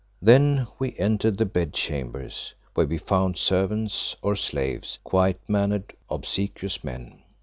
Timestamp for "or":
4.23-4.35